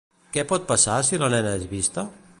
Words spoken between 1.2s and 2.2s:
la nena és vista?